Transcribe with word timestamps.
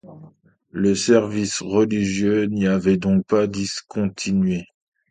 Le 0.71 0.95
service 0.95 1.61
religieux 1.61 2.45
n'y 2.45 2.65
avait 2.65 2.97
donc 2.97 3.23
pas 3.27 3.45
discontinué. 3.45 4.65